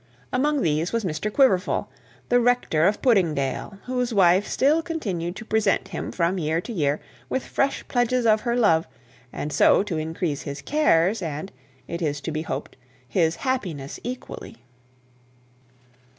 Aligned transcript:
Among 0.33 0.63
them 0.63 0.77
Mr 0.77 1.31
Quiverful, 1.31 1.87
the 2.29 2.39
rector 2.39 2.87
of 2.87 3.03
Puddingdale, 3.03 3.77
whose 3.83 4.11
wife 4.11 4.47
still 4.47 4.81
continued 4.81 5.35
to 5.35 5.45
present 5.45 5.89
him 5.89 6.11
from 6.11 6.39
year 6.39 6.59
to 6.59 6.73
year 6.73 6.99
with 7.29 7.45
fresh 7.45 7.87
pledges 7.87 8.25
of 8.25 8.41
her 8.41 8.55
love, 8.55 8.87
and 9.31 9.53
so 9.53 9.83
to 9.83 9.97
increase 9.99 10.41
his 10.41 10.59
cares 10.63 11.21
and, 11.21 11.51
it 11.87 12.01
is 12.01 12.19
to 12.21 12.31
be 12.31 12.41
hoped, 12.41 12.77
his 13.07 13.35
happiness 13.35 13.99
equally. 14.03 14.57